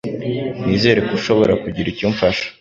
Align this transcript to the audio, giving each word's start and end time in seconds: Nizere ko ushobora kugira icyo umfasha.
Nizere 0.65 0.99
ko 1.07 1.11
ushobora 1.19 1.53
kugira 1.63 1.87
icyo 1.89 2.05
umfasha. 2.09 2.45